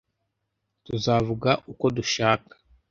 [0.85, 2.53] tuzavuga uko dushaka